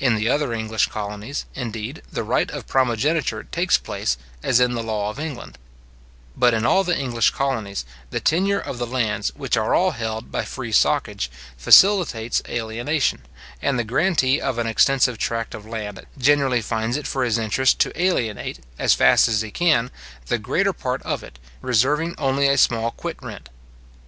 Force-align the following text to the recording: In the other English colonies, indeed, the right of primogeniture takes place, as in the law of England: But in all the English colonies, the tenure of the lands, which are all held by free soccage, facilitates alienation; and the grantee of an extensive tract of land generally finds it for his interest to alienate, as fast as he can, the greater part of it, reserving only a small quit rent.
In 0.00 0.16
the 0.16 0.28
other 0.28 0.52
English 0.52 0.88
colonies, 0.88 1.46
indeed, 1.54 2.02
the 2.10 2.24
right 2.24 2.50
of 2.50 2.66
primogeniture 2.66 3.44
takes 3.44 3.78
place, 3.78 4.18
as 4.42 4.58
in 4.58 4.74
the 4.74 4.82
law 4.82 5.08
of 5.08 5.20
England: 5.20 5.56
But 6.36 6.52
in 6.52 6.66
all 6.66 6.82
the 6.82 6.98
English 6.98 7.30
colonies, 7.30 7.84
the 8.10 8.18
tenure 8.18 8.58
of 8.58 8.78
the 8.78 8.88
lands, 8.88 9.32
which 9.36 9.56
are 9.56 9.72
all 9.72 9.92
held 9.92 10.32
by 10.32 10.44
free 10.44 10.72
soccage, 10.72 11.28
facilitates 11.56 12.42
alienation; 12.48 13.22
and 13.62 13.78
the 13.78 13.84
grantee 13.84 14.40
of 14.40 14.58
an 14.58 14.66
extensive 14.66 15.16
tract 15.16 15.54
of 15.54 15.64
land 15.64 16.04
generally 16.18 16.60
finds 16.60 16.96
it 16.96 17.06
for 17.06 17.22
his 17.22 17.38
interest 17.38 17.78
to 17.78 17.92
alienate, 18.02 18.64
as 18.80 18.94
fast 18.94 19.28
as 19.28 19.42
he 19.42 19.52
can, 19.52 19.92
the 20.26 20.38
greater 20.38 20.72
part 20.72 21.00
of 21.02 21.22
it, 21.22 21.38
reserving 21.60 22.16
only 22.18 22.48
a 22.48 22.58
small 22.58 22.90
quit 22.90 23.16
rent. 23.22 23.48